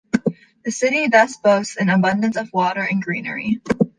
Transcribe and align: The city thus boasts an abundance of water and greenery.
The 0.65 0.71
city 0.71 1.09
thus 1.09 1.37
boasts 1.37 1.77
an 1.77 1.89
abundance 1.89 2.35
of 2.35 2.51
water 2.51 2.81
and 2.81 3.03
greenery. 3.03 3.61